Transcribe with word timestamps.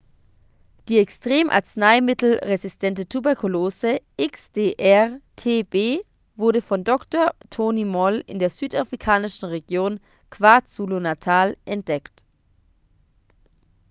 die 0.89 0.97
extrem-arzneimittelresistente 0.97 3.07
tuberkulose 3.07 3.99
xdr-tb 4.19 6.03
wurde 6.37 6.63
von 6.63 6.83
dr. 6.83 7.33
tony 7.51 7.85
moll 7.85 8.23
in 8.25 8.39
der 8.39 8.49
südafrikanischen 8.49 9.45
region 9.49 9.99
kwazulu-natal 10.31 11.55
entdeckt 11.65 12.23